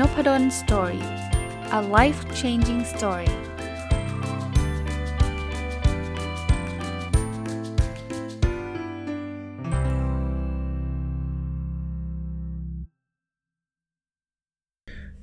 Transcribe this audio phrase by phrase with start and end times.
[0.00, 1.04] n o p ด d o สตอรี่
[1.78, 3.30] a life changing story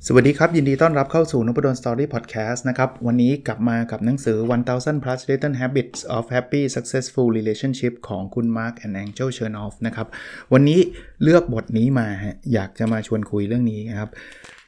[0.07, 4.37] สวัสดีครับ ยินดีต้อนรับเข้าสู่น p ดลสตอรี่พอดแคสต์นะครับ วันนี้กลับมากับหนังสือ
[4.71, 10.07] 1000 plus little habits of happy successful relationship ของคุณ Mark and Angel Chernoff นะครับ
[10.53, 10.79] วันนี้
[11.23, 12.07] เลือกบทนี้มา
[12.53, 14.09] อยากจะมาชวนคุยเรื่องนี้นะครับ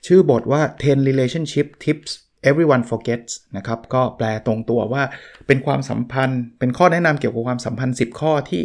[0.05, 2.11] ชื่อบทว่า 10 relationship tips
[2.49, 5.03] everyone forgets นะครับ ก็แปลตรงตัวว่า
[5.47, 8.61] เป็นความสัมพันธ์ เป็นข้อแนะนำเกี่ยวกับความสัมพันธ์ 10 ข้อที่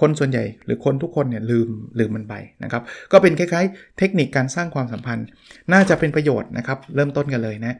[0.00, 5.26] คนส่วนใหญ่ หรือคนทุกคนเนี่ยลืมลืมมันไปนะครับ ก็เป็นคล้ายๆ เทคนิคการสร้างความสัมพันธ์
[5.72, 7.74] น่าจะเป็นประโยชน์นะครับ เริ่มต้นกันเลยนะ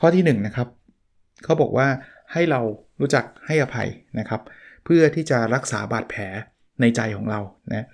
[0.00, 0.68] ข้อที่1นนะครับ
[1.44, 1.88] เขาบอกว่า
[2.32, 2.60] ให้เรา
[3.00, 3.88] รู้จักให้อภัย
[4.18, 4.40] นะครับ
[4.84, 6.22] เพื่อที่จะรักษาบาดแผล
[6.80, 7.40] ในใจของเรา
[7.72, 7.86] นะ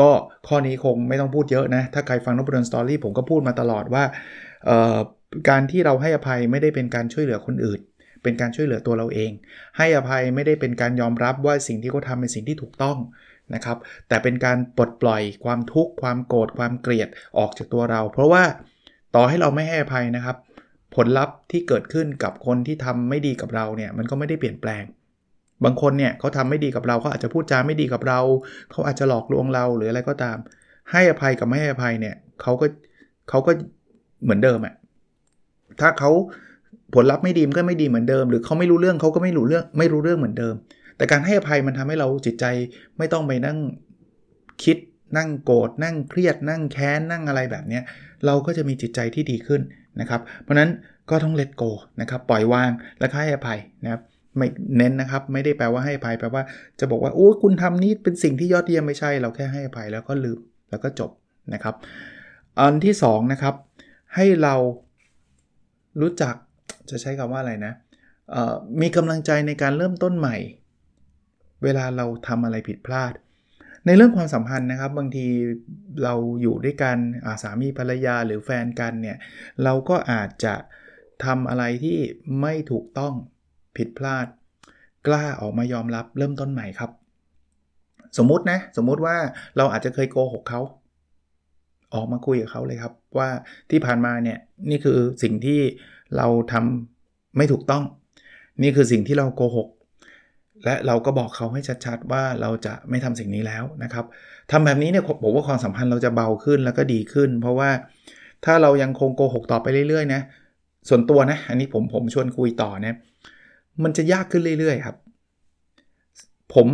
[0.00, 0.10] ก็
[0.48, 4.04] ข้อนี้คงไม่ต้องพูดเยอะนะ ถ้าใครฟังนบดนสตอรี่ผมก็พูดมาตลอดว่า
[5.48, 7.80] การที่เราให้อภัยไม่ได้เป็นการช่วยเหลือคนอื่น
[8.22, 9.30] เป็นการช่วยเหลือตัวเราเอง
[9.76, 12.98] ให้อภัยไม่ได้เป็นการยอมรับว่าสิ่งที่เขาทาเป็นสิ่งที่ถูกต้อง
[13.54, 13.76] นะครับ
[14.08, 17.08] แต่เป็นการปลดปล่อยความทุกข์ความโกรธความเกลียด
[17.38, 18.42] ออกจากตัวเรา เพราะว่า
[19.14, 20.36] ต่อให้เราไม่ให้อภัยนะครับ
[20.94, 24.84] ผลลัพธ์ที่เกิดขึ้นกับคนที่ทำไม่ดีกับเราเนี่ยมันก็ไม่ได้เปลี่ยนแปลง
[25.64, 28.20] บางคนเนี่ยเขาทำไม่ดีกับเราเขาอาจจะพูดจาไม่ดีกับเรา
[28.70, 30.36] เขาอาจจะหลอกลวงเราหรืออะไรก็ตาม
[30.92, 32.66] ให้อภัยกับไม่ให้อภัยเนี่ยเขาก็
[33.28, 33.52] เขาก็
[34.24, 34.74] เหมือนเดิมอะ
[35.80, 36.10] ถ้าเขา
[36.94, 40.54] ผลลัพธ์ไม่ดีมันก็ไม่ดีเหมือนเดิม หรือเขาไม่รู้เรื่องเขาก็ไม่รู้เรื่องไม่รู้เรื่องเหมือนเดิม
[40.96, 42.44] แต่การให้อภัยมันทำให้เราจิตใจ
[42.98, 43.58] ไม่ต้องไปนั่ง
[44.64, 44.76] คิด
[45.16, 47.80] นั่งโกรธนั่งเครียดนั่งแค้นนั่งอะไรแบบนี้
[48.26, 49.60] เราก็จะมีจิตใจที่ดีขึ้น
[50.00, 50.70] นะครับ เพราะนั้น
[51.10, 51.62] ก็ต้องเลตโก
[52.00, 54.02] นะครับปล่อยวางและให้อภัยนะครับ
[54.36, 56.42] ไม่เน้นนะครับ ไม่ได้แปลว่าให้อภัยแปลว่า
[56.80, 60.38] จะบอกว่าโอ้คุณทำนี้เป็นสิ่งที่ยอดเยี่ยมไม่ใช่เราแค่ให้อภัยแล้วก็ลืม
[60.70, 61.10] แล้วก็จบ
[61.54, 61.74] นะครับ
[62.60, 63.54] อันที่2นะครับ
[64.14, 64.54] ให้เรา
[66.00, 66.34] รู้จัก
[66.90, 67.72] จะใช้คำว่าอะไรนะ
[68.80, 70.36] มีกำลังใจในการเริ่มต้นใหม่
[71.62, 73.12] เวลาเราทำอะไรผิดพลาด
[73.86, 75.26] ในเรื่องความสัมพันธ์นะครับ บางที
[76.04, 76.96] เราอยู่ด้วยกัน
[77.42, 79.16] สามีภรรยาหรือแฟนกันเนี่ย
[79.64, 80.54] เราก็อาจจะ
[81.24, 81.98] ทำอะไรที่
[82.40, 83.14] ไม่ถูกต้อง
[83.78, 84.26] ผิดพลาด
[85.06, 86.90] กล้าออกมายอมรับเริ่มต้นใหม่ครับ
[88.18, 89.16] สมมุตินะ สมมุติว่า
[89.56, 90.60] เราอาจจะเคยโกหกเขา
[91.94, 93.28] ออกมาคุยกับเขาเลยครับ ว่า
[93.70, 94.38] ที่ผ่านมาเนี่ย
[94.70, 95.60] นี่คือสิ่งที่
[96.16, 97.84] เราทำไม่ถูกต้อง
[98.62, 99.68] นี่คือสิ่งที่เราโกหก
[100.64, 104.04] และเราก็บอกเขาให้ชัดๆว่าเราจะไม่ทำสิ่งนี้แล้วนะครับ
[104.50, 107.70] ทำแบบนี้เนี่ยบอกว่าความสัมพันธ์เราจะเบาขึ้นแล้วก็ดีขึ้น เพราะว่า
[108.44, 110.20] ถ้าเรายังคงโกหกต่อไปเรื่อยๆนะ
[110.88, 112.94] ส่วนตัวนะอันนี้ผมผมชวนคุยต่อนะ
[113.82, 114.96] มันจะยากขึ้นเรื่อยๆ ครับ
[116.54, 116.66] ผม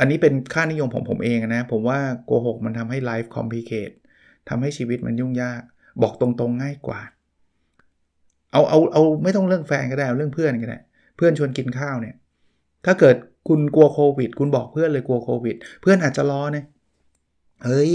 [0.00, 3.90] อันนี้เป็นค่านิยมของผมเองนะ ผมว่าโกหกมันทำให้ไลฟ์คอมพลีเคท
[4.48, 5.62] ทำให้ชีวิตมันยุ่งยาก
[6.02, 7.00] บอกตรงๆง่ายกว่า
[8.52, 10.78] เอาเอาเอาไม่ต้องเรื่องแฟนก็ได้ เอาเรื่องเพื่อนก็ได้
[11.16, 12.16] เพื่อนชวนกินข้าวเนี่ย
[12.84, 13.16] ถ้าเกิด
[13.48, 16.66] คุณกลัวโควิด คุณบอกเพื่อนเลยกลัวโควิด เพื่อนอาจจะรอเนี่ย
[17.64, 17.94] เฮ้ย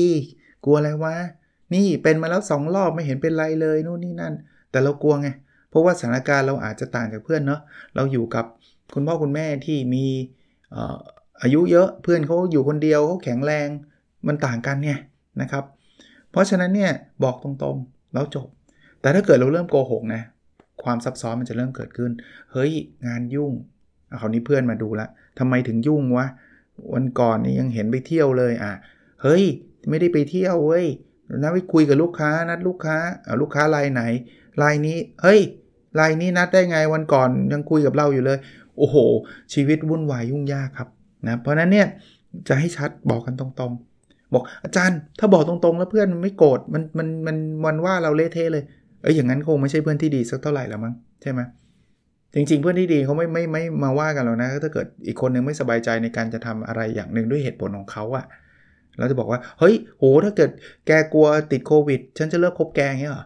[0.65, 1.15] กลัวอะไรวะ
[1.73, 4.33] นี่เป็นมาแล้วสองรอบไม่เห็นเป็นไรเลยนู่นนี่นั่น
[4.71, 5.29] แต่เรากลัวไง
[5.75, 7.61] ราะว่าสถานการณ์เราอาจจะต่างจากเพื่อนเนาะ
[7.95, 8.45] เราอยู่กับ
[8.93, 10.05] คุณพ่อคุณแม่ที่มี
[11.41, 13.67] อายุเยอะเพื่อนเขาอยู่คนเดียวเขาแข็งแรง
[14.27, 14.99] มันต่างกันเนี่ย
[15.41, 15.63] นะครับ
[16.31, 16.91] เพราะฉะนั้นเนี่ย
[17.23, 18.47] บอกตรงๆแล้วจบ
[19.01, 20.21] แต่ถ้าเกิดเราเริ่มโกหกนะ
[20.83, 22.11] ความซับซ้อนมันจะเริ่มเกิดขึ้น
[22.51, 22.71] เฮ้ย
[23.07, 23.53] งานยุ่ง
[24.19, 25.09] คราวนี้เพื่อนมาดูล้ว
[25.39, 26.27] ทำไมถึงยุ่งวะ
[26.93, 28.71] วันก่อนนี่ยังเห็นไปเที่ยวเลยอะ
[29.21, 29.43] เฮ้ย
[29.89, 30.85] ไม่ได้ไปเที่ยวเว้ย
[31.41, 34.01] นัดไปคุยกับลูกค้านัดลูกค้าเอาลูกค้ารายไหน
[34.61, 35.41] รายนี้เฮ้ย
[35.95, 38.37] ไลน์นี้นัดได้ไงวันก่อนยังคุยกับเราอยู่เลย
[38.77, 38.95] โอ้โห
[39.53, 40.89] ชีวิตวุ่นวายยุ่งยากครับ
[41.27, 41.87] นะเพราะนั้นเนี่ย
[42.47, 48.63] จะให้ชัดบอกกันตรงๆ บอกอาจารย์ถ้าบอกตรงๆ แล้วเพื่อนไม่โกรธมันมันมันวันว่าเราเละเทะเลย
[49.01, 51.41] เอ้ยอย่างนั้นคงไม่ใช่เพื่อนที่ดีสักเท่าไหร่แล้วมั้งใช่ไหม
[52.33, 58.25] จริง ๆ เพื่อนที่ดีเขาไม่ไม่ไม่มาว่ากันหรอกนะถ้าเกิดอีกคนนึงไม่สบายใจในการจะทำอะไรอย่างหนึ่งด้วยเหตุผลของเขาอะ
[58.97, 60.51] เราจะบอกว่าเฮ้ยโหถ้าเกิด
[60.87, 63.25] แกกลัวติดโควิด ฉันจะเลิกคบแกเงี้ยเหรอ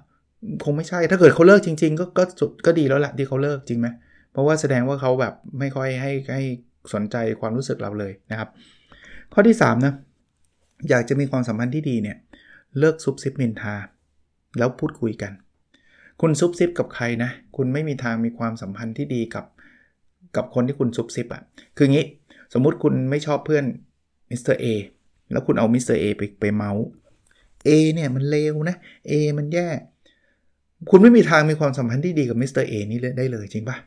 [0.64, 2.24] คงไม่ใช่ถ้าเกิดเขาเลิกจริง ๆ ก็ก็
[2.66, 3.88] ก็ดีแล้วแหละที่เขาเลิกจริงไหม
[4.32, 6.44] เพราะว่าแสดงว่าเขาแบบไม่ค่อยให้ให้
[6.94, 8.50] สนใจความรู้สึกเราเลยนะครับ
[9.34, 9.94] ข้อที่3นะ
[10.90, 12.18] อยากจะมีความสัมพันธ์ที่ดีเนี่ย
[12.80, 13.76] เลิกซุบซิบนินทา
[14.58, 15.32] แล้วพูดคุยกัน
[16.22, 19.46] คุณซุบซิบกับใครนะ คุณไม่มีทางมีความสัมพันธ์ที่ดีกับ
[20.36, 21.42] กับคนที่คุณซุบซิบอะ่ะ
[21.78, 22.06] คืองี้
[22.54, 23.66] สมมุติคุณไม่ชอบเพื่อน
[24.30, 24.66] Mister A
[25.32, 26.86] แล้วคุณเอา Mister A ไปไปเมาท์
[27.66, 28.76] A เนี่ยมันเลวนะ
[29.10, 29.68] A มันแย่
[30.90, 33.78] คุณไม่มีทางมีความสัมพันธ์ที่ดีกับ Mister A นี่ได้เลยจริงปะ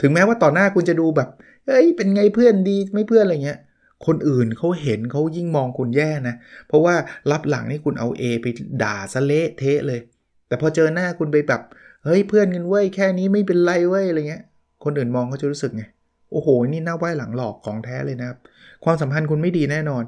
[0.00, 1.28] ถึงแม้ว่าต่อหน้าคุณจะดูแบบ
[1.66, 3.58] เฮ้ย เป็นไงเพื่อนดีไม่เพื่อนอะไรเงี้ย
[4.06, 6.34] คนอื่นเขาเห็นเขายิ่งมองคุณแย่นะ
[6.68, 6.94] เพราะว่า
[7.30, 8.46] ลับหลังนี่คุณเอา A ไป
[8.82, 10.00] ด่าสะเละเทะเลย
[10.48, 11.62] แต่พอเจอหน้าคุณไปแบบ
[12.04, 14.42] เฮ้ยเพื่อนกันเว้ยแค่นี้ไม่เป็นไรเว้ยอะไรเงี้ย
[14.84, 15.84] คนอื่นมองเขาจะรู้สึกไง
[16.32, 18.38] โอ้โห นี่หน้าไหว้หลังหลอกของแท้เลยนะครับ
[18.84, 20.04] ความสัมพันธ์คุณไม่ดีแน่นอน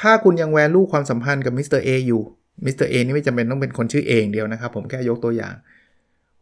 [0.00, 2.22] ถ้าคุณยัง value ความสัมพันธ์กับ Mister A อยู่
[2.64, 5.54] Mister A นี่ไม่จำเป็นต้องเป็นคนชื่อ A อย่างเดียวนะครับ ผมแค่ยกตัวอย่าง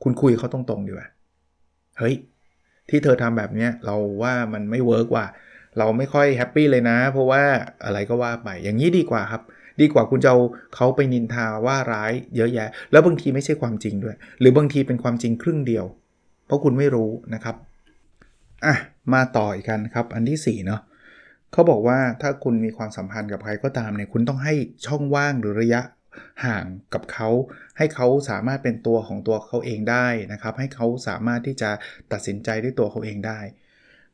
[0.02, 1.08] คุณคุยเขาตรงๆดีกว่า
[1.98, 2.14] เฮ้ย
[2.88, 5.26] ที่เธอทำแบบนี้เราว่ามันไม่ work ว่ะ
[5.78, 7.42] เราไม่ค่อย happy เลยนะ เพราะว่า
[7.84, 9.42] อะไรก็ว่าไป อย่างนี้ดีกว่าครับ
[9.80, 10.38] ดีกว่าคุณจะเอา
[10.74, 15.84] เขาไปนินทาว่าร้ายเยอะแยะ แล้วบางทีไม่ใช่ความจริงด้วย หรือบางทีเป็นความจริงครึ่งเดียว
[16.46, 17.56] เพราะคุณไม่รู้นะครับ
[18.64, 18.76] อะ
[19.12, 20.80] มาต่ออีกกันครับ อันที่4เนาะ
[21.52, 24.54] เขาบอกว่าถ้าคุณมีความสัมพันธ์กับใครก็ตามเนี่ย คุณต้องให้
[24.86, 25.80] ช่องว่างหรือระยะ
[26.44, 26.64] ห่าง
[26.94, 27.28] กับเขา
[27.78, 31.70] ให้เขาสามารถเป็นตัวของตัวเขาเองได้นะครับ ให้เขาสามารถที่จะ
[32.12, 33.40] ตัดสินใจด้วยตัวเขาเองได้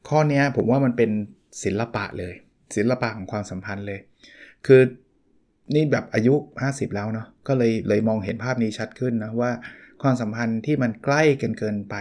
[0.08, 1.10] ข้อนี้ผมว่ามันเป็น
[1.64, 2.34] ศิลปะเลย
[2.76, 4.00] ศิลปะของความสัมพันธ์เลย
[4.66, 4.80] คือ
[5.74, 6.34] นี่แบบอายุ
[6.64, 9.50] 50 แล้วเนาะก็เลยเลยมองเห็นภาพนี้ชัดขึ้นนะว่า
[10.02, 11.94] ความสัมพันธ์ที่มันใกล้กันเกินไป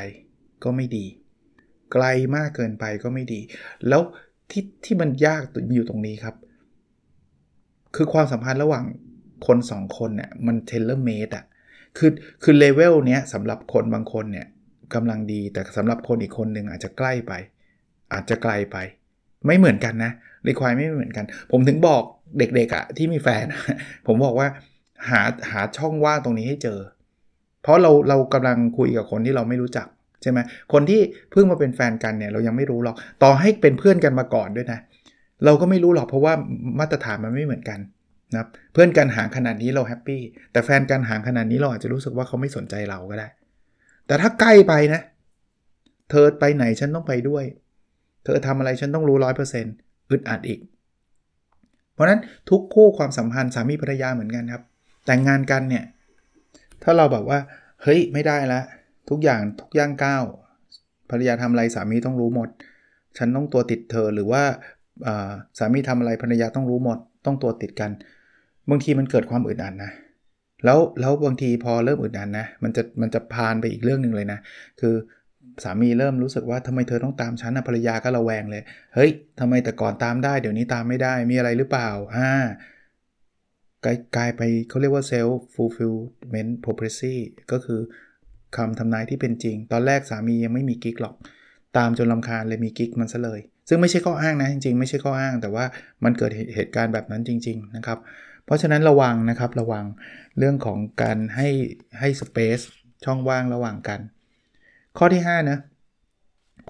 [0.63, 1.05] ก็ไม่ดี
[1.93, 2.05] ไกล
[2.35, 3.39] มากเกินไปก็ไม่ดี
[3.87, 4.01] แล้ว
[4.51, 5.41] ที่ที่มันยาก
[5.75, 6.35] อยู่ตรงนี้ครับ
[7.95, 8.85] คือความสัมพันธ์ระหว่าง
[9.45, 11.45] คน2คนเนี่ยมัน tailor-made อะ
[11.97, 12.11] คือ
[12.43, 14.47] คือเลเวลเนี้ยสำหรับคนบางคนเนี่ย
[14.93, 17.33] กำลังดีแต่สำหรับคนอีกคนหนึ่งอาจจะใกล้ไป
[18.13, 18.77] อาจจะไกลไป
[19.45, 20.11] ไม่เหมือนกันนะ
[20.47, 22.03] require ไม่เหมือนกัน ผมถึงบอก
[22.39, 23.45] เด็กๆอะที่มีแฟน
[24.07, 24.47] ผมบอกว่า
[25.09, 26.79] หาหาช่องว่างตรงนี้ให้เจอ
[27.63, 29.87] เพราะเราเรากำลังคุยกับคนที่เราไม่รู้จัก
[30.21, 30.39] ใช่ไหม
[30.73, 31.01] คนที่
[31.31, 34.79] เพิ่งมาเป็นแฟนกันเนี่ยเรายังไม่รู้หรอกต่อให้เป็นเพื่อนกันมาก่อนด้วยนะ
[35.45, 36.33] เราก็ไม่รู้หรอกเพราะว่า
[36.79, 37.79] มาตรฐานมันไม่เหมือนกัน
[38.35, 40.21] นะเพื่อนกันห่างขนาดนี้เราแฮปปี้
[40.51, 43.27] แต่แฟนกันห่างขนาดนี้เราอาจจะรู้สึกว่าเขาไม่สนใจเราก็ได้
[44.07, 45.01] แต่ถ้าใกล้ไปนะ
[46.09, 47.43] เธอไปไหนฉันต้องไปด้วย
[48.23, 49.73] เธอทำอะไรฉันต้องรู้ร้อยเปอร์เซ็นต์
[50.09, 50.59] อึดอัดอีก
[51.93, 54.63] เพราะนั้นทุกคู่ความสัมพันธ์สามีภรรยาเหมือนกันครับ
[55.05, 55.83] แต่งงานกันเนี่ย
[56.83, 57.39] ถ้าเราแบบว่า
[57.83, 58.61] เฮ้ยไม่ได้ละ
[59.09, 60.23] ทุกอย่างทุกย่างก้าว
[61.09, 62.49] ภรรยาทำอะไรสามีต้องรู้หมด
[63.17, 64.43] ฉันต้องตัวติดเธอหรือว่า
[65.59, 67.91] สามีทำอะไรภรรยาต้องรู้หมด ต้องตัวติดกัน
[68.69, 69.91] บางทีมันเกิดความอึดอัดนะ
[70.65, 74.39] แล้วแล้วบางทีพอเริ่มอึดอัดนะ มันจะมันจะพานไปอีกเรื่องหนึ่งเลยนะ
[74.79, 74.95] คือ
[75.63, 78.63] สามีเริ่มรู้สึกว่าทำไมเธอต้องตามฉันนะภรรยาก็ระแวงเลย
[78.95, 82.31] เฮ้ยทำไมแต่ก่อนตามได้เดี๋ยวนี้ตามไม่ได้มีอะไรหรือเปล่าอ่า
[84.15, 87.15] กลายไปเขาเรียกว่า self fulfillment prophecy
[87.51, 87.79] ก็คือ
[88.57, 91.15] คำทำนายที่เป็นจริง ตอนแรกสามียังไม่มีกิ๊กหรอก
[91.77, 95.65] ตามจนลำคาญเลยมีกิ๊กมันซะเลย ซึ่งไม่ใช่ข้ออ้างนะจริงๆ ไม่ใช่ข้ออ้าง แต่ว่า
[96.03, 97.99] มันเกิดเหตุการณ์แบบนั้นจริง ๆ นะครับ
[98.47, 99.85] เพราะฉะนั้นระวังนะครับระวัง
[100.37, 101.49] เรื่องของการให้
[101.99, 102.59] ให้สเปซ
[103.05, 103.99] ช่องว่างระหว่างกัน
[104.97, 105.57] ข้อที่5นะ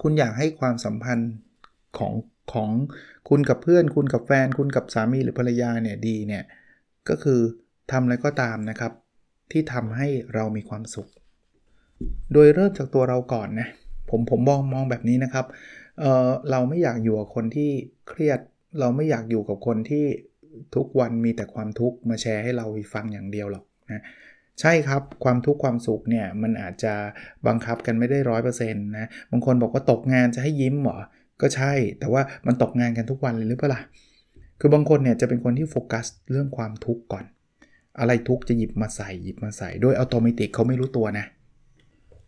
[0.02, 1.32] คุณอยากให้ความสัมพันธ์
[1.98, 2.12] ของ
[2.52, 2.70] ของ
[3.28, 6.44] คุณกับเพื่อน คุณกับแฟน คุณกับสามีหรือภรรยาเนี่ยดีเนี่ย
[7.08, 7.40] ก็คือ
[7.90, 8.92] ทำอะไรก็ตามนะครับ
[9.52, 11.08] ที่ทำให้เรามีความสุข
[12.32, 13.68] โดยเริ่มจากตัวเราก่อนนะ
[14.10, 15.46] ผมผมมองมองแบบนี้นะครับ
[15.98, 17.70] เเราไม่อยากอยู่กับคนที่
[18.08, 18.40] เครียด
[18.80, 20.06] เราไม่อยากอยู่กับคนที่
[20.74, 24.02] ทุกวันมีแต่ความทุกข์มาแชร์ให้เราฟังอย่างเดียวหรอกนะ
[24.60, 26.94] ใช่ครับความทุกข์ความสุขเนี่ยมันอาจจะ
[27.46, 30.98] บังคับกันไม่ได้ร้อยเปอร์เซ็นต์นะบางคนบอกว่าตกงานจะให้ยิ้มเหรอ
[31.40, 33.80] ก็ใช่ แต่ว่ามันตกงานกันทุกวันเลยหรือเปล่า
[34.60, 37.24] คือบางคนเนี่ยจะเป็นคนที่โฟกัสเรื่องความทุกข์ก่อน
[37.98, 41.26] อะไรทุกข์จะหยิบมาใส่หยิบมาใส่โดยอัตโนมัติเขาไม่รู้ตัวนะ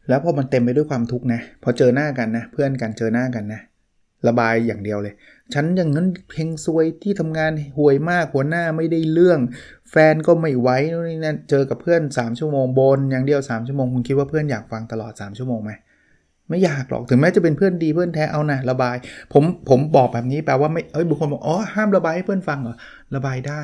[0.09, 3.61] แล้วพอมันเต็มไปด้วยความทุกข์นะพอเจอหน้ากันนะเพื่อนกันเจอหน้ากันนะ
[4.29, 5.15] ระบายอย่างเดียวเลย
[5.55, 9.41] ฉันอย่างนั้นเพลงซวยที่ทำงานห่วยมากหัวหน้าไม่ได้เรื่อง
[9.91, 10.69] แฟนก็ไม่ไหว
[11.09, 15.73] นี่นั่นเจอกับเพื่อน 3 ชั่วโมงบน อย่างเดียว 3 ชั่วโมงคุณคิดว่าเพื่อนอยากฟังตลอด 3 ชั่วโมงไหม
[16.49, 18.97] ไม่อยากหรอกถึงแม้จะเป็นเพื่อนดีเพื่อนแท้เอานะระบาย
[19.33, 22.77] ผมผมบอกแบบนี้แปลว่าไม่เอ้ยบุคคลบอกอ๋อห้ามระบายให้เพื่อนฟังเหรอ
[23.15, 23.63] ระบายได้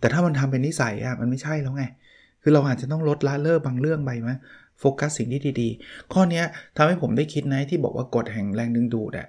[0.00, 1.84] แต่ถ้ามันทำเป็นนิสัยอะมันไม่ใช่แล้วไง
[2.42, 4.32] คือเราอาจจะต้องลดละเลิกบางเรื่องไปไหม
[4.80, 6.42] โฟกัสสิ่งที่ดีๆ ข้อนี้
[6.76, 9.28] ทำให้ผมได้คิดนะที่บอกว่ากฎแห่งแรงดึงดูดอะ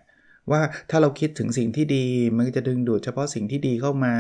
[0.52, 4.14] ว่าถ้าเราคิดถึงสิ่งที่ดี มันก็จะดึงดูดเฉพาะสิ่งที่ดีเข้ามา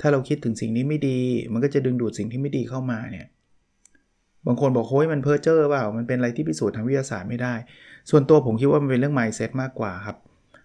[0.00, 1.18] ถ้าเราคิดถึงสิ่งนี้ไม่ดี
[1.52, 3.26] มันก็จะดึงดูดสิ่งที่ไม่ดีเข้ามาเนี่ย
[4.46, 7.54] บางคนบอกโอ้ยมันเพ้อเจ้อเปล่า มันเป็นอะไรที่พิสูจน์ทางวิทยาศาสตร์ไม่ได้
[8.10, 10.16] ส่วนตัวผมคิดว่ามันเป็นเรื่อง mindset มากกว่าครับ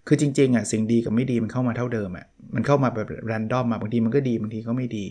[0.08, 2.26] คือจริงๆอะสิ่งดีกับไม่ดีมันเข้ามาเท่าเดิมอะ
[2.56, 5.06] มันเข้ามาแบบแรนดอมมาบางทีมันก็ดีบางทีก็ไม่ดี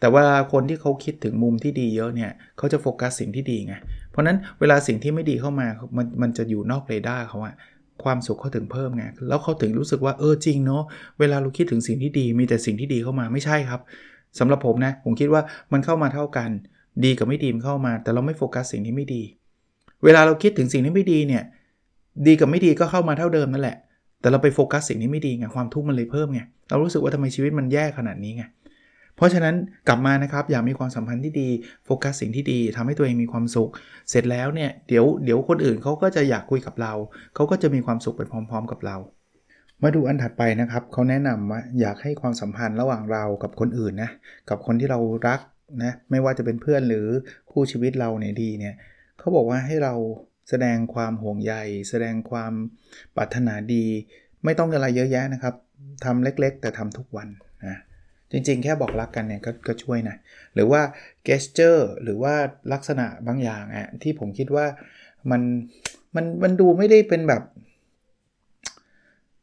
[0.00, 3.74] แต่เวลาคนที่เขาคิดถึงมุมที่ดีเยอะเนี่ยเขาจะโฟกัสสิ่งที่ดีไง
[4.10, 7.54] เพราะนั้นเวลาสิ่งที่ไม่ดีเข้ามามันมันจะอยู่นอกเรดาร์เขาอะ
[8.04, 10.82] ความสุขเขาถึงเพิ่มไงแล้วเขาถึงรู้สึกว่าเออจริงเนาะ
[11.18, 13.80] เวลาเราคิดถึงสิ่งที่ดี มีแต่สิ่งที่ดีเข้ามาไม่ใช่ครับ
[14.38, 16.50] สำหรับผมนะผมคิดว่ามันเข้ามาเท่ากัน
[17.04, 19.22] ดีกับไม่ดีมันเข้ามา แต่เราไม่โฟกัสสิ่งที่ไม่ดี
[20.04, 21.42] เวลาเราคิดถึงสิ่งที่ไม่ดีเนี่ย
[22.26, 23.76] ดีกับไม่ดีก็เข้ามาเท่าเดิมนั่นแหละ
[24.20, 28.44] แต่เราไปโฟกัสสิ่งนี้ไม่ดีไงความทุกข์มันเลยเพิ่มไงเรารู้สึกว่าทำไมชีวิตมันแย่ขนาดนี้ไง
[29.18, 29.54] เพราะฉะนั้น
[29.88, 31.48] กลับมานะครับอยากมีความสัมพันธ์ที่ดี
[31.84, 33.70] โฟกัสสิ่งที่ดีทำให้ตัวเองมีความสุข
[34.10, 36.92] เสร็จแล้วเนี่ยเดี๋ยวเดี๋ยวคนอื่นเขาก็จะอยากคุยกับเรา
[37.34, 38.96] เขาก็จะมีความสุขไปพร้อม ๆ กับเรา
[39.82, 44.10] มาดูอันถัดไปนะครับเขาแนะนำว่าอยากให้ความสัมพันธ์ระหว่างเรากับคนอื่นนะ
[44.50, 44.98] กับคนที่เรา
[45.28, 45.40] รัก
[45.84, 47.06] นะไม่ว่าจะเป็นเพื่อนหรือ
[47.50, 48.74] คู่ชีวิตเราเนี่ยดีเนี่ย
[49.18, 49.94] เขาบอกว่าให้เรา
[50.48, 51.54] แสดงความห่วงใย
[51.90, 52.52] แสดงความ
[53.16, 53.84] ปรารถนาดี
[54.44, 55.54] ไม่ต้องอะไรเยอะแยะนะครับ
[56.04, 57.28] ทำเล็กๆ แต่ทำทุกวัน
[58.32, 60.16] จริงๆ แค่บอกรักกันเนี่ยกก็ช่วยนะ
[60.54, 60.80] หรือว่า
[61.28, 62.34] gesture หรือว่า
[62.72, 64.66] ลักษณะบางอย่างอะที่ผมคิดว่า
[65.30, 65.42] มัน
[66.16, 67.42] มันมันดูไม่ได้เป็นแบบ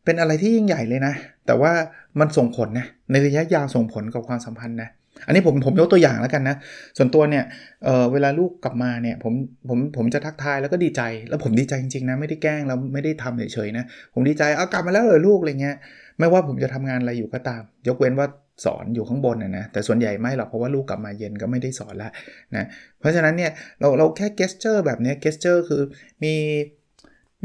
[0.05, 1.13] เป็นอะไรที่ยิ่งใหญ่เลยนะ
[1.45, 1.71] แต่ว่า
[2.19, 4.89] มันส่งผลนะในระยะยาวส่งผลกับความสัมพันธ์นะ
[5.25, 6.55] อันนี้ผมผมยกตัวอย่างแล้วกันนะ
[6.97, 7.43] ส่วนตัวเนี่ย
[7.83, 9.33] เเวลาลูกกลับมาเนี่ยผม
[9.69, 15.75] ผมผมจะทักทายแล้วก็ดีใจ แล้วผมดีใจจริงๆนะไม่ได้แกล้งแล้วไม่ได้ทำเฉยๆนะ ผมดีใจอ้าวกลับมาแล้วเหรอลูกอะไรเงี้ย
[16.19, 18.27] ไม่ว่าผมจะทำงานอะไรอยู่ก็ตาม ยกเว้นว่า
[18.63, 22.11] สอนอยู่ข้างบนนะนะแต่ส่วนใหญ่ไม่หรอกเพราะว่าลูกกลับมาเย็นก็ไม่ได้สอนแล้ว
[22.55, 22.65] นะ
[22.99, 25.81] เพราะฉะนั้นเนี่ยเราเราแค่ gesture แบบนี้ gesture คือ
[26.23, 26.33] มี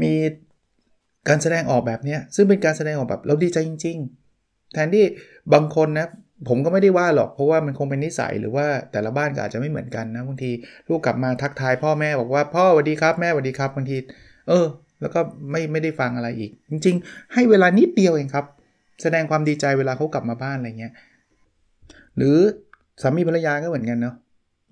[0.01, 0.11] มี
[1.29, 3.97] การแสดงออกแบบนี้ซึ่งเป็นการแสดงออกแบบเราดีใจจริง
[4.35, 5.05] ๆ แทนที่
[5.53, 6.07] บางคนนะ
[6.49, 10.51] ผมก็ไม่ได้ว่าหรอกเพราะว่ามันคงเป็นนิสัยหรือว่าแต่ละบ้านก็อาจจะไม่เหมือนกันนะบางที
[10.89, 13.97] ลูกกลับมาทักทายพ่อแม่บอกว่าพ่อสวัสดีครับแม่สวัสดีครับบางที
[14.49, 14.65] เออ
[15.01, 15.19] แล้วก็
[15.51, 18.45] ไม่ไม่ได้ฟังอะไรอีก จริง ๆ ให้เวลานิดเดียวเองครับ
[19.01, 20.93] แสดงความดีใจเวลาเขากลับมาบ้านอะไรเงี้ย
[22.17, 22.37] หรือ
[23.01, 24.15] สามีภรรยาก็เหมือนกันเนาะ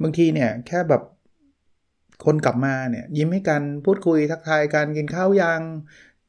[0.03, 1.01] บางทีเนี่ยแค่แบบ
[2.25, 5.61] คนกลับมาเนี่ยยิ้มให้กันพูดคุยทักทายกันกินข้าวยัง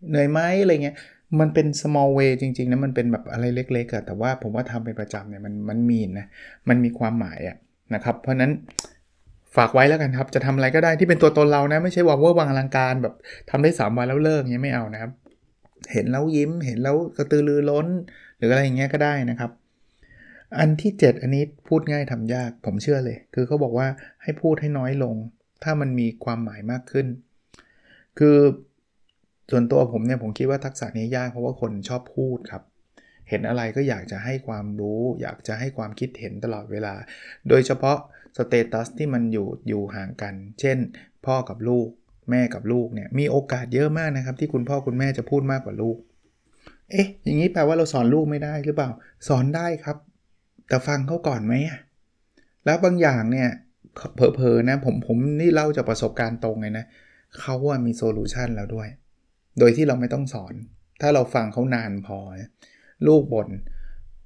[0.08, 0.96] เหนื่อยไหมอะไรเงี้ย
[1.40, 6.26] มันเป็น small way จริงๆนะมันเป็นแบบอะไรเล็กๆอะแต่ว่าผมว่าทำเป็นประจำเนี่ยมันมันมีนะ
[6.68, 7.56] มันมีความหมายอะ
[7.94, 8.52] นะครับ เพราะนั้น
[9.56, 13.14] ฝากไว้แล้วกันครับ จะทำอะไรก็ได้ที่เป็นตัวตนเรานะ ไม่ใช่ว่าเวอร์วังอลังการแบบ
[13.50, 15.10] ทำได้ 3 วันแล้วเลิกเงี้ยไม่เอานะครับ
[15.92, 17.86] เห็นแล้วยิ้ม เห็นแล้วกระตือรือร้น
[18.36, 19.50] หรืออะไรอย่างเงี้ยก็ได้นะครับ
[20.58, 23.88] อันที่ 7 อันนี้พูดง่ายทำยาก ผมเชื่อเลย คือเขาบอกว่า
[24.22, 25.16] ให้พูดให้น้อยลง
[25.62, 27.06] ถ้ามันมีความหมายมากขึ้น
[28.18, 28.38] คือ
[29.50, 32.62] ส่วนตัวผมเนี่ยผมคิดว่าทักษะนี้ยากเพราะว่าคนชอบพูดครับ
[33.28, 36.94] เห็นอะไรก็อยากจะให้ความรู้ อยากจะให้ความคิดเห็นตลอดเวลา
[37.48, 37.98] โดยเฉพาะ
[38.36, 40.78] status ที่มันอยู่อยู่ห่างกัน เช่น
[41.26, 41.88] พ่อกับลูก
[42.30, 45.96] แม่กับลูกเนี่ยมีโอกาสเยอะมากนะครับ ที่คุณพ่อคุณแม่จะพูดมากกว่าลูก
[46.90, 48.90] เอ๊ะ อย่างนี้แปลว่าเราสอนลูกไม่ได้หรือเปล่า
[49.28, 49.96] สอนได้ครับ
[50.68, 51.54] แต่ฟังเขาก่อนไหม
[52.64, 53.48] แล้วบางอย่างเนี่ย
[54.14, 56.84] เผลอๆนะผมผมนี่เล่าจากประสบการณ์ตรงเลยนะ
[57.40, 58.88] เขาว่ามี solution แล้วด้วย
[59.58, 60.54] โดยที่เราไม่ต้องสอน
[61.00, 62.18] ถ้าเราฟังเขานานพอ
[63.06, 63.48] ลูกบน่น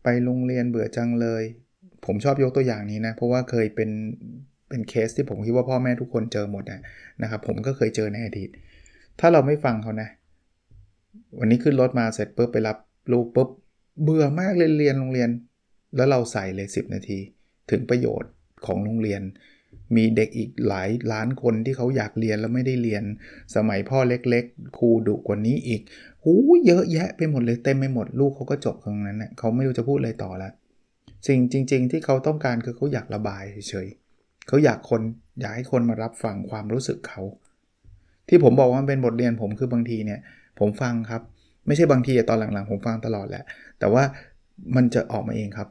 [0.05, 1.43] ไปโรงเรียนเบื่อจังเลย
[2.05, 3.91] ผมชอบยกตัวอย่างนี้นะ เพราะว่าเคยเป็น
[4.75, 6.65] เป็นเคสที่ผมคิดว่าพ่อแม่ทุกคนเจอหมด
[7.23, 8.51] นะครับ ผมก็เคยเจอในอดีต
[9.21, 10.09] ถ้าเราไม่ฟังเขานะ
[11.39, 12.77] วันนี้ขึ้นรถมาเสร็จปุ๊บไปรับ
[13.13, 13.49] ลูกปุ๊บ
[14.03, 15.31] เบื่อมากเลยเรียนโรงเรียน
[15.97, 17.19] แล้วเราใส่เลย 10 นาที
[17.71, 18.31] ถึงประโยชน์
[18.67, 19.23] ของโรงเรียน
[19.97, 23.03] มีเด็กอีกหลายล้านคนที่เขาอยากเรียนแล้วไม่ได้เรียน
[23.55, 25.81] สมัยพ่อเล็กๆครูดุกว่านี้อีก
[26.25, 26.35] หู
[26.67, 30.53] เยอะแยะไปหมดเลยเต็มไปหมดลูกเขาก็จบตรงนั้นเนะ่ยเขาไม่รู้จะพูดอะไรต่อล้ว
[31.29, 34.04] สิ่งจริง ๆ ที่เขาต้องการคือเขาอยากระบายเฉยๆ
[34.49, 35.01] เขาอยากคน
[35.41, 37.23] อยากให้คนมารับฟังความรู้สึกเขา
[38.29, 40.21] ที่ผมบอกว่ามันเป็นบทเรียนผมคือบางทีเนี่ย
[40.61, 41.23] ผมฟังครับ
[41.67, 43.45] ไม่ใช่บางทีตอนหลังๆ ผมฟังตลอดแหละ
[43.79, 44.03] แต่ว่า
[44.77, 45.69] มันจะออกมาเองครับ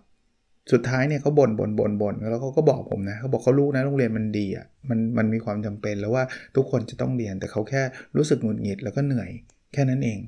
[0.72, 6.24] สุดท้ายเนี่ยเขาบ่นบ่นบ่นบ่นแล้วเขาก็บอกผมนะเขาบอกเขารู้นะโรงเรียนมันดีอะมันมันมีความจำเป็นแล้วว่า
[6.56, 7.82] ทุกคนจะต้องเรียนแต่เขาแค่
[8.18, 9.30] รู้สึกหงุดหงิดแล้วก็เหนื่อย
[9.74, 10.20] แค่นั้นเอง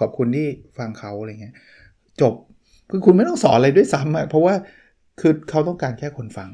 [0.00, 0.46] ขอบคุณที่
[0.78, 1.54] ฟังเขาอะไรเงี้ย
[2.20, 2.34] จบ
[2.90, 4.54] คือคุณไม่ต้องสอนอะไรด้วยซ้ำอะเพราะว่า
[5.20, 6.48] คือเขาต้องการแค่คนฟัง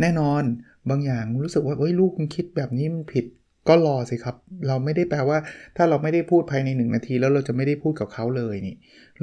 [0.00, 0.42] แน่นอน
[0.90, 3.24] บางอย่างรู้สึกว่าเฮ้ยลูกคุณคิดแบบนี้มันผิด
[3.68, 4.36] ก็รอสิครับ
[4.68, 5.38] เราไม่ได้แปลว่า
[5.76, 8.76] ถ้าเราไม่ได้พูดภายใน 1 นาที แล้วเราจะไม่ได้พูดกับเขาเลยนี่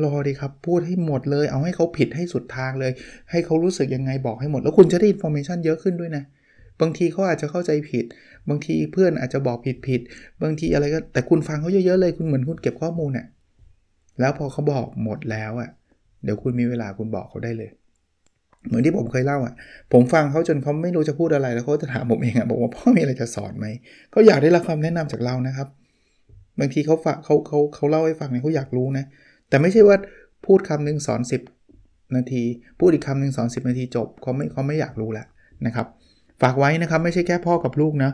[0.03, 2.91] รอดีครับพูดให้หมดเลย เอาให้เขาผิดให้สุดทางเลย
[3.31, 6.23] ให้เขารู้สึกยังไงบอกให้หมด แล้วคุณจะได้ information เยอะขึ้นด้วยนะ
[6.81, 8.05] บางทีเขาอาจจะเข้าใจผิด
[8.49, 10.01] บางทีเพื่อนอาจจะบอกผิดผิด
[10.41, 13.25] บางทีอะไรก็แต่คุณฟังเขาเยอะๆเลยคุณเหมือนคุณเก็บข้อมูลเนะ่ย
[14.19, 15.69] แล้วพอเขาบอกหมดแล้วอะ่ะ
[16.23, 17.69] เดี๋ยวคุณมีเวลาคุณบอกเขาได้เลย
[18.67, 19.53] เหมือนที่ผมเคยเล่าอะ
[19.93, 23.67] ผมฟังเขาจนเขาไม่รู้จะพูดอะไรแล้วเขาจะถามผมเองอะบอกว่าพ่อมีอะไรจะสอนไหม
[24.11, 25.67] เขาอยากได้รับคำแนะนำจากเรานะครับ
[26.59, 29.05] บางทีเขาฝากเขาเขาเขาเล่าให้ฟังเนี่ยเขาอยากรู้นะ
[29.49, 29.97] แต่ไม่ใช่ว่า
[30.45, 31.21] พูดคำนึงสอน
[31.69, 32.43] 10 นาที
[32.79, 35.27] พูดอีกคำหนึ่งสอน 10 นาทีจบเขาไม่เขาไม่อยากรู้ล้ว
[35.65, 35.87] นะครับ
[36.41, 38.11] ฝากไว้นะครับไม่ใช่แค่พ่อกับลูกนะ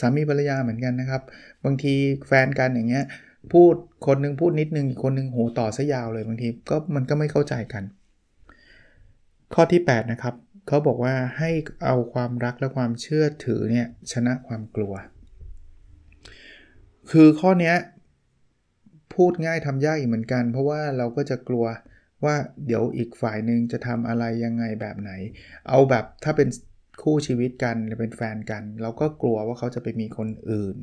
[0.00, 1.22] สามีภรรยาเหมือนกันนะครับ
[1.64, 1.94] บางที
[2.26, 3.04] แฟนกันอย่างเงี้ย
[3.52, 3.74] พูด
[4.06, 7.82] คนนึงพูดนิดนึงอีกคนนึงโหต่อซะยาวเลยบางทีก็มันก็ไม่เข้าใจกัน
[9.54, 10.34] ข้อที่ 8 นะครับ
[10.68, 11.50] เขาบอกว่าให้
[11.84, 14.94] เอาความรักและความเชื่อถือเนี่ยชนะความกลัว
[17.10, 17.74] คือข้อนี้
[19.14, 21.64] พูดง่ายทำยากอีกเหมือนกัน เพราะว่าเราก็จะกลัว
[22.24, 22.34] ว่า
[22.66, 25.10] เดี๋ยวอีกฝ่ายหนึ่งจะทำอะไรยังไงแบบไหน
[25.68, 26.48] เอาแบบถ้าเป็น
[27.02, 30.76] คู่ชีวิตกันหรือเป็นแฟนกัน เราก็กลัวว่าเขาจะไปมีคนอื่น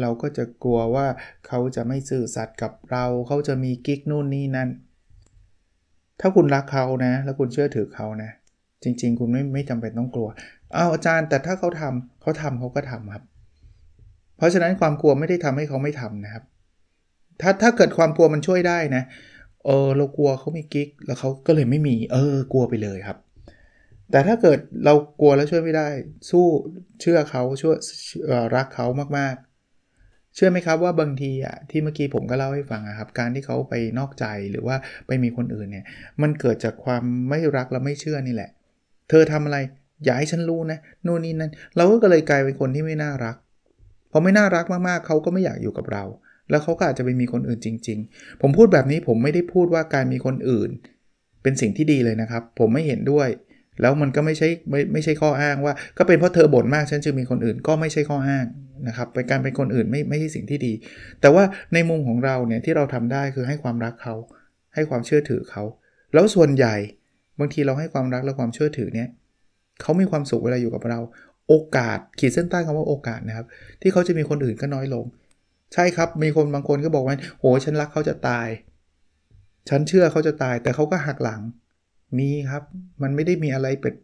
[0.00, 1.06] เราก็จะกลัวว่า
[1.46, 4.70] เขาจะไม่ซื่อสัตย์กับเรา เขาจะมีกิ๊กนู่นนี่นั่น
[6.20, 8.30] ถ้าคุณรักเขานะ แล้วคุณเชื่อถือเขานะ
[8.82, 10.28] จริง ๆ คุณไม่ไม่จำเป็นต้องกลัว
[10.72, 13.24] เอาอาจารย์แต่ถ้าเขาทำเขาทำเขาก็ทำครับ
[14.36, 16.44] เพราะฉะนั้นความกลัวไม่ได้ทำให้เขาไม่ทำนะครับ
[17.40, 19.02] ถ้าถ้าเกิดความกลัวมันช่วยได้นะ
[19.66, 23.18] เออเรากลัวเขามีกิ๊กแล้วเขาก็เลยไม่มี เออกลัวไปเลยครับ
[24.10, 25.88] แต่ถ้าเกิดเรากลัวแล้วช่วยไม่ได้
[26.30, 26.46] สู้
[27.00, 27.76] เชื่อเขาช่วย
[28.54, 28.86] รักเขา
[29.18, 29.45] มากๆ
[30.36, 34.76] เชื่อไหมครับว่าบางทีอะที่เมื่อกี้ผมก็เล่าให้ฟังครับ การที่เขาไปนอกใจหรือว่า
[35.06, 35.84] ไปมีคนอื่นเนี่ย
[36.22, 38.50] มันเกิดจากความไม่รักและไม่เชื่อนี่แหละ
[39.08, 39.58] เธอทำอะไร
[40.04, 43.36] อย่าให้ฉันรู้นะนู่นนี่นั่นเราก็เลยกลายเป็นคนที่ไม่น่ารัก
[44.12, 46.04] พอไม่น่ารักมากๆเขาก็ไม่อยากอยู่กับเรา
[46.50, 50.70] แล้วเขาก็อาจจะไปมีคนอื่นจริง ๆ ผมพูดแบบนี้ผมไม่ได้พูดว่าการมีคนอื่น
[51.42, 53.28] เป็นสิ่งที่ดีเลยนะครับ ผมไม่เห็นด้วย
[53.80, 58.46] แล้วมันก็ไม่ใช่ไม่ไม่ใช่ข้ออ้างว่า ก็เป็นเพราะเธอบ่นมากฉันจึงมีคนอื่นก็ไม่ใช่ข้ออ้าง
[58.88, 60.72] นะครับเป็นการเป็นคนอื่นไม่ไม่ใช่สิ่งที่ดี
[61.20, 64.14] แต่ว่าในมุมของเราเนี่ยที่เราทำได้คือให้ความรักเขา
[64.74, 65.62] ให้ความเชื่อถือเขา
[66.14, 66.74] แล้วส่วนใหญ่
[67.40, 69.08] บางทีเราให้ความรักและความเชื่อถือเนี่ย
[69.82, 71.00] เขามีความสุขเวลาอยู่กับเรา
[71.48, 73.46] โอกาสขีดเส้นใต้คำว่าโอกาสนะครับ
[73.80, 75.04] ที่เขาจะมีคนอื่นก็น้อยลง
[75.74, 78.48] ใช่ครับมีคนบางคนก็บอกว่าโอ้ฉันรักเขาจะตาย
[79.68, 81.40] ฉันเชื่อเขาจะตายแต่เขาก็หักหลัง
[82.18, 82.62] มีครับ
[83.02, 83.94] มันไม่ได้มีอะไรเป็น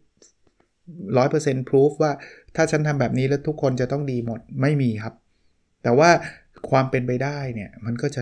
[1.17, 2.11] ร้อยเปอร์เซ็นต์พิสูจว่า
[2.55, 5.13] ถ้าฉันทำแบบนี้แล้วทุกคนจะต้องดีหมดไม่มีครับ
[5.83, 6.09] แต่ว่า
[6.69, 8.21] ความเป็นไปได้เนี่ยมันก็จะ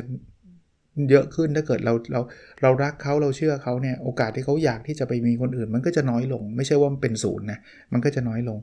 [1.09, 2.21] เยอะขึ้นถ้าเกิดเราเรา
[2.61, 7.59] เรารักเขาเราเชื่อเขาเนี่ยโอกาสที่เขาอยากที่จะไปมีคนอื่น มันก็จะน้อยลง ไม่ใช่ว่ามันเป็นศูนย์นะ
[7.93, 8.59] มันก็จะน้อยลง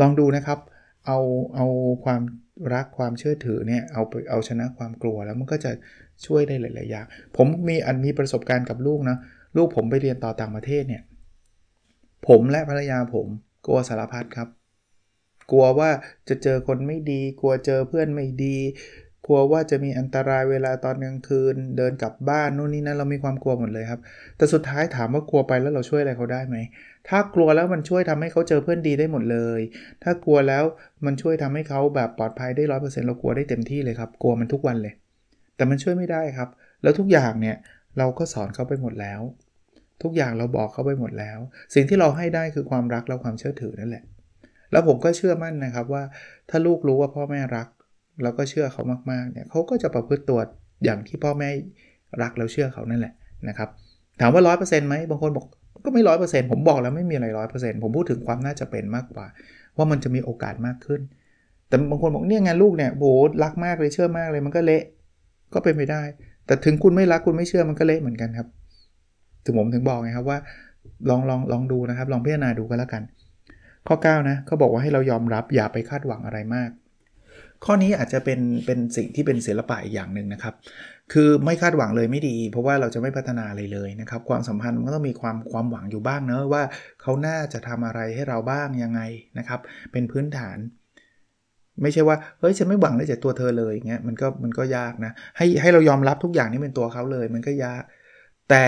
[0.00, 0.58] ลองดูนะครับ
[1.06, 1.18] เอา
[1.54, 1.66] เอา
[2.04, 2.20] ความ
[2.74, 5.70] รักความเชื่อถือเนี่ยเอาเอาชนะความกลัวแล้วมันก็จะ
[6.26, 9.16] ช่วยได้หลาย ๆ อย่าง ผมมีอันมีประสบการณ์กับลูกนะ
[9.56, 11.02] ลูกผมไปเรียนต่อต่างประเทศเนี่ย
[12.26, 13.26] ผมและภรรยาผม
[13.66, 14.48] กลัวสารพัดครับ
[15.50, 15.90] กลัวว่า
[16.28, 18.56] จะเจอคนไม่ดี กลัวเจอเพื่อนไม่ดี
[19.26, 24.00] กลัวว่าจะมีอันตรายเวลาตอนกลางคืน เดินกลับบ้านนู่นนี่นั่นเรามีความกลัวหมดเลยครับ
[24.36, 26.56] แต่สุดท้ายถามว่ากลัวไปแล้วเราช่วยอะไรเขาได้ไหม
[27.08, 29.60] ถ้ากลัวแล้วมันช่วยทำให้เขาเจอเพื่อนดีได้หมดเลย
[30.02, 30.64] ถ้ากลัวแล้ว
[31.06, 34.94] มันช่วยทำให้เขาแบบปลอดภัยได้ร้อยเปอร์เซ็นต์เรากลัวได้เต็มที่เลยครับ กลัวมันทุกวันเลย
[35.56, 36.48] แต่มันช่วยไม่ได้ครับ
[36.82, 37.56] แล้วทุกอย่างเนี่ย
[37.98, 39.20] เราก็สอนเขาไปหมดแล้ว
[40.02, 41.38] ทุกอย่างเราบอกเขาไปหมดแล้ว
[41.74, 44.04] สิ่งที่เราให้ได้คือความรักและความเชื่อถือนั่นแหละ
[44.72, 46.02] แล้วผมก็เชื่อมั่นนะครับว่า
[46.50, 47.68] ถ้าลูกรู้ว่าพ่อแม่รัก
[48.22, 50.40] เราก็เชื่อเขามากๆเนี่ยเขาก็จะประพฤติตัว
[50.84, 51.50] อย่างที่พ่อแม่
[52.22, 53.14] รักแล้วเชื่อเขานั่นแหละ
[53.48, 53.68] นะครับ
[54.20, 55.46] ถามว่าร้อยเปอร์เซ็นต์ไหมบางคนบอก
[55.84, 59.26] ก็ไม่ร้อยเปอร์เซ็นต์ผมบอกแล้วไม่มีอะไรร้อยเปอร์เซ็นต์ผมพูดถึงความน่าจะเป็นมากกว่า
[59.76, 61.00] ว่ามันจะมีโอกาสมากขึ้น
[61.68, 63.04] แต่บางคนบอกเนี่ยงานลูกเนี่ยโบ
[63.42, 64.82] รักมากเลยเชื่อมากเลยมันก็เละ
[65.54, 66.02] ก็เป็นไปได้
[66.48, 68.48] แต่ถึงคุณไม่รักคุณไม่เชื่อมันก็เละเหมือนกันครับ
[69.44, 70.38] ถึงผมถึงบอกไงครับว่า
[71.08, 73.02] ลองลองลองดูนะครับ ลองพิจารณาดูก็แล้วกัน
[73.86, 76.70] ข้อ 9 นะเขาบอกว่าให้เรายอมรับอย่าไปคาดหวังอะไรมาก
[77.64, 80.54] ข้อนี้อาจจะเป็นเป็นสิ่งที่เป็นศิลปะอีกอย่างหนึ่งนะครับ
[81.12, 86.62] คือไม่คาดหวังเลยไม่ดี เพราะว่าเราจะไม่พัฒนาอะไรเลยนะครับ ความสัมพันธ์มันก็ต้องมีความความหวังอยู่บ้างเนอะว่า
[87.02, 89.00] เขาน่าจะทำอะไรให้เราบ้างยังไง
[89.38, 89.60] นะครับ
[89.92, 90.58] เป็นพื้นฐาน
[91.82, 97.82] ไม่ใช่ว่าเฮ้ยฉันไม่หวังเลยจากตัวเธอเลยเงี้ยมันก็มันก็ยากนะให้ให้เรายอมรับทุกอย่างนี่เป็นตัวเขาเลย มันก็ยาก
[98.50, 98.66] แต่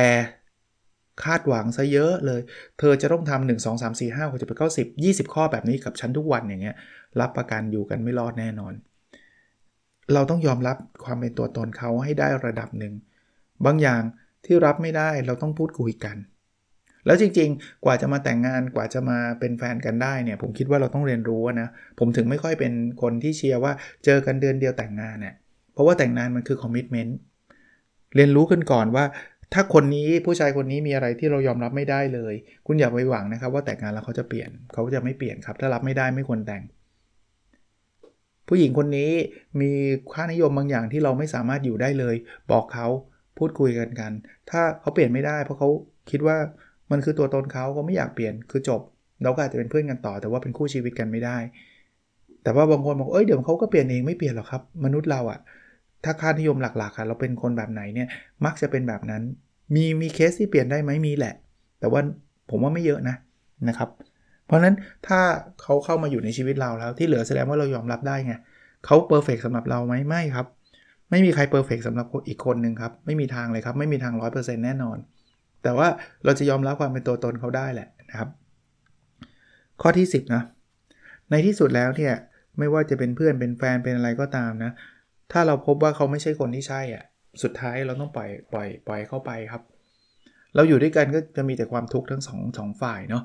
[1.24, 2.40] คาดหวังซะเยอะเลย
[2.78, 6.76] เธอจะต้องทำหนึ่งสองสามสี่ห้าหกเจ็ดแปดเก้าสิบยี่สิบข้อแบบนี้กับฉันทุกวันอย่างเงี้ย
[7.20, 8.72] รับประกันอยู่กันไม่รอดแน่นอน
[10.14, 12.94] เราต้องยอมรับความเป็นตัวตนเขาให้ได้ระดับหนึ่ง
[13.64, 14.02] บางอย่าง
[14.44, 16.16] ที่รับไม่ได้เราต้องพูดคุยกัน
[17.06, 23.72] แล้วจริงๆ กว่าจะมาแต่งงานกว่าจะมาเป็นแฟนกันได้เนี่ย ผมคิดว่าเราต้องเรียนรู้นะ ผมถึงไม่ค่อยเป็นคนที่เชียร์ว่า
[24.04, 25.34] เจอกันเดือนเดียวแต่งงานเนี่ย
[25.72, 27.18] เพราะว่าแต่งงานมันคือคอมมิชเมนต์
[28.16, 29.04] เรียนรู้กันก่อนว่า
[29.54, 32.34] ถ้าคนนี้ผู้ชายคนนี้มีอะไรที่เรายอมรับไม่ได้เลย
[32.66, 36.62] คุณอย่าไปหวังนะครับ ว่าแต่งงานแล้วเขาจะเปลี่ยนเขาจะไม่เปลี่ยนครับ ถ้ารับไม่ได้ไม่ควรแต่ง
[38.48, 39.12] ผู้หญิงคนนี้
[39.60, 39.70] มี
[40.12, 42.16] ค่านิยมบางอย่างที่เราไม่สามารถอยู่ได้เลย
[42.50, 42.86] บอกเขา
[43.38, 44.12] พูดคุยกันกัน
[44.50, 45.68] ถ้าเขาเปลี่ยนไม่ได้ เพราะเขา
[46.10, 46.36] คิดว่า
[46.90, 48.80] มันคือตัวตนเขาเขาไม่อยากเปลี่ยนคือจบ
[49.22, 51.36] เราก็อาจจะเป็นเพื่อนกันต่อ แต่ว่าเป็นคู่ชีวิตกันไม่ได้
[52.42, 55.38] แต่ว่าบางคนบอกเอ้ยเดี๋ยวเขาก็เปลี่ยนเองไม่เปลี่ยนหรอกครับ มนุษย์เราอะ
[56.04, 58.08] ถ้าค่านิยมหลักๆค่ะเราเป็นคนแบบไหนเนี่ย
[58.44, 59.22] มักจะเป็นแบบนั้น
[59.74, 61.34] มีมีเคสที่เปลี่ยนได้ไหมมีแหละ
[61.80, 62.00] แต่ว่า
[62.50, 63.16] ผมว่าไม่เยอะนะ
[63.68, 63.88] นะครับ
[64.46, 64.74] เพราะนั้น
[65.06, 65.20] ถ้า
[65.62, 68.34] เขาเข้ามาอยู่ในชีวิตเราแล้ว ที่เหลือแสดงว่าเรายอมรับได้ไง
[68.84, 70.46] เขา perfect สำหรับเราไหมไม่ครับ
[71.10, 74.98] ไม่มีใคร perfect สำหรับอีกคนหนึ่งครับ ไม่มีทางเลยครับ ไม่มีทาง 100%แน่นอน
[75.62, 75.88] แต่ว่า
[76.24, 78.28] เราจะยอมรับความเป็นตัวตนเขาได้แหละนะครับ
[79.82, 80.42] ข้อที่ 10นะ
[81.30, 82.14] ในที่สุดแล้วเนี่ย
[82.58, 84.72] ไม่ว่าจะเป็นเพื่อนเป็นแฟนเป็นอะไรก็ตามนะ
[85.32, 87.04] ถ้าเราพบว่าเขาไม่ใช่คนที่ใช่อะ
[87.42, 89.62] สุดท้ายเราต้องปล่อยปล่อยปล่อยเข้าไปครับ
[90.54, 93.22] เราอยู่ด้วยกันก็จะมีแต่ความทุกข์ทั้งสองสองฝ่ายเนาะ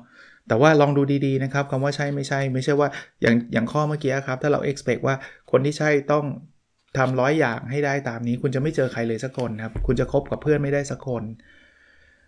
[0.48, 2.88] แต่ว่าลองดูดีๆนะครับคำว่าใช่ไม่ใช่ ไม่ใช่ว่า
[3.22, 5.14] อย่างอย่างข้อเมื่อกี้ครับ ถ้าเรา expect ว่า
[5.50, 6.24] คนที่ใช่ต้อง
[6.98, 11.22] ทำร้อยอย่างให้ได้ตามนี้ คุณจะไม่เจอใครเลยสักคนครับ คุณจะคบกับเพื่อนไม่ได้สักคน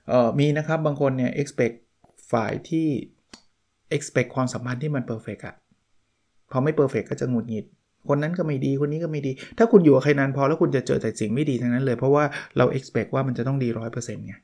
[0.09, 1.77] เอ่อมีนะครับบางคนเนี่ย expect
[2.33, 2.87] ฝ่ายที่
[3.97, 5.55] expect ความสัมพันธ์ที่มัน perfect อะ
[6.51, 7.67] พอไม่ perfect ก็จะหงุดหงิด
[8.09, 12.25] คนนั้นก็ไม่ดีคนนี้ก็ไม่ดี ถ้าคุณอยู่กับใครนานพอแล้วคุณจะเจอแต่สิ่งไม่ดีทั้งนั้นเลย เพราะว่า
[12.57, 14.35] เรา expect ว่ามันจะต้องดีร้อยเปอร์เซ็นต์ไง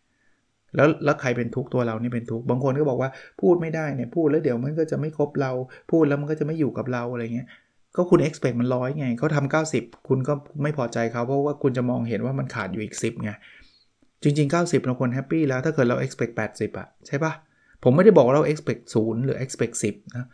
[0.77, 5.53] แล้วแล้วใครเป็นทุกตัวเรานี่เป็นทุกบางคนก็บอกว่าพูดไม่ได้เนี่ยพูดแล้วเดี๋ยวมันก็จะไม่ครบเรา
[5.91, 7.49] พูดแล้วมันก็จะไม่อยู่กับเราอะไรเงี้ย
[7.97, 13.31] ก็คุณ expect มันร้อยไงเขาทำ90 คุณก็ไม่พอใจเขาเพราะว่าคุณจะมองเห็นว่ามันขาดอยู่อีก 10ไง
[14.25, 17.33] จริง ๆ 90 เราควรแฮปปี้แล้วถ้าเกิดเรา expect 80อะใช่ปะ
[17.83, 20.29] ผมไม่ได้บอกว่าเรา expect 0 หรือ expect 10 นะ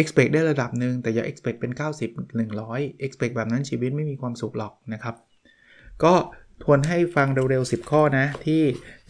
[0.00, 2.10] expect ได้ระดับหนึ่งแต่อย่า expect เป็น 90
[2.58, 5.14] 100 expect แบบนั้นชีวิตไม่มีความสุขหรอกนะครับ
[6.04, 6.14] ก็
[6.62, 8.62] ทวนให้ฟังเร็วๆ 10 ข้อนะ ที่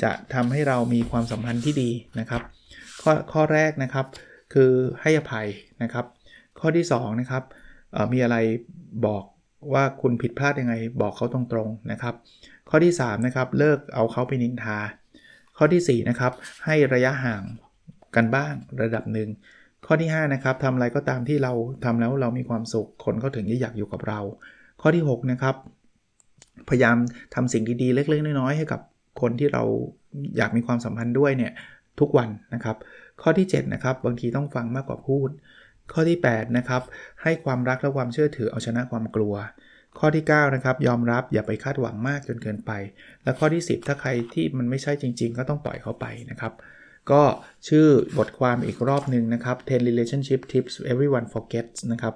[0.03, 1.91] จะทำให้เรามีความสัมพันธ์ที่ดี
[2.21, 2.43] นะครับ
[3.03, 4.07] ข้อข้อแรกนะครับ
[4.55, 5.47] คือให้อภัย
[5.83, 6.05] นะครับ
[6.61, 7.43] ข้อที่2นะครับ
[8.13, 8.37] มีอะไร
[9.07, 9.25] บอก
[9.75, 12.15] ว่าคุณผิดพลาดยังไงบอกเขาตรงๆนะครับ
[12.75, 14.79] ข้อที่3นะครับเลิกเอาเขาไปนินทา
[15.57, 16.33] ข้อที่4นะครับ
[16.67, 17.43] ให้ระยะห่าง
[18.17, 19.29] กันบ้างระดับหนึ่ง
[19.87, 21.53] ข้อที่5นะครับทำอะไรก็ตามที่เรา
[21.85, 24.21] ทำแล้วเรามีความสุขคนเขาถึงจะอยากอยู่กับเรา
[24.81, 25.55] ข้อที่6นะครับ
[26.69, 26.97] พยายาม
[27.35, 28.81] ทำสิ่งดีๆ เล็ก ๆ น้อยๆให้กับ
[29.21, 29.63] คนที่เรา
[30.37, 31.53] อยากมีความสัมพันธ์ด้วยเนี่ย
[32.01, 32.77] ทุกวันนะครับ
[33.23, 35.29] ข้อที่7นะครับบางทีต้องฟังมากกว่าพูด
[35.93, 36.83] ข้อที่8นะครับ
[37.23, 39.35] ให้ความรักและความเชื่อถือเอาชนะความกลัว
[39.99, 42.73] ข้อที่9นะครับยอมรับอย่าไปคาดหวังมากจนเกินไป
[43.23, 46.53] และข้อที่ 10 ถ้าใครที่มันไม่ใช่จริง ๆ ก็ต้องปล่อยเขาไปนะครับ
[47.13, 47.23] ก็
[47.69, 47.87] ชื่อ
[48.19, 52.15] บทความอีกรอบหนึ่งนะครับ 10 relationship tips everyone forgets นะครับ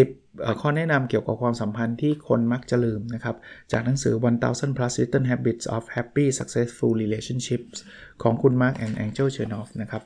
[0.00, 3.36] 10 ข้อแนะนำเกี่ยวกับความสัมพันธ์ที่คนมักจะลืมนะครับ
[3.72, 4.14] จากหนังสือ
[4.46, 7.76] 1000 plus little habits of happy successful relationships
[8.22, 10.02] ของคุณ Mark and Angel Chernoff นะครับ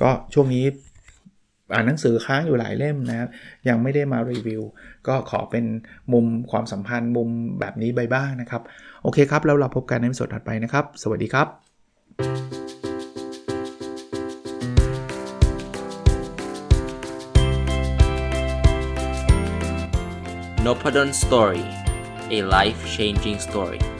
[0.00, 0.64] ก็ช่วงนี้
[1.72, 3.28] อ่านหนังสือค้างอยู่หลายเล่มนะครับ
[3.68, 4.62] ยังไม่ได้มารีวิว
[5.08, 5.64] ก็ขอเป็น
[6.12, 7.28] มุมความสัมพันธ์มุม
[7.60, 8.62] แบบนี้ไปบ้างนะครับ
[9.02, 11.48] โอเคครับ แล้วเราพบกันในสดถัดไปนะครับ สวัสดีครับ
[20.66, 21.64] n o p ด d o n Story
[22.36, 23.99] a life changing story